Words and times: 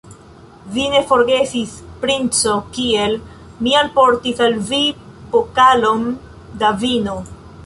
Vi 0.77 0.85
ne 0.93 1.01
forgesis, 1.09 1.75
princo, 2.05 2.55
kiel 2.77 3.13
mi 3.67 3.77
alportis 3.85 4.43
al 4.49 4.59
vi 4.71 4.83
pokalon 5.37 6.05
da 6.65 6.77
vino. 6.87 7.19